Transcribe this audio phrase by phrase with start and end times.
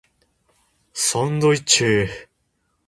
[0.93, 2.07] サンドイッチ